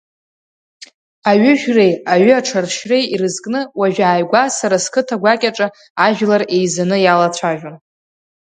Аҩыжәреи 1.29 1.93
аҩы 2.13 2.33
аҽаршьреи 2.39 3.05
ирызкны 3.13 3.61
уажәааигәа 3.79 4.43
сара 4.57 4.77
сқыҭа 4.83 5.15
гәакьаҿы 5.21 5.67
ажәлар 6.05 6.41
еизаны 6.55 6.97
иалацәажәон. 7.01 7.75